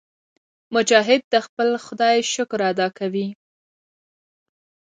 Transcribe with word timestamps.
مجاهد 0.75 1.21
د 1.33 1.35
خپل 1.45 1.69
خدای 1.85 2.17
شکر 2.33 2.59
ادا 2.71 2.87
کوي. 2.99 3.27